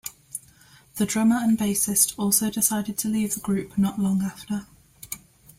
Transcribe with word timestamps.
The 0.95 1.05
drummer 1.05 1.35
and 1.35 1.59
bassist 1.59 2.15
also 2.17 2.49
decided 2.49 2.97
to 2.97 3.07
leave 3.07 3.35
the 3.35 3.39
group 3.39 3.77
not 3.77 3.99
long 3.99 4.23
after. 4.23 4.65